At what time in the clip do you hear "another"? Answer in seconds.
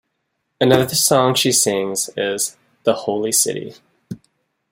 0.59-0.95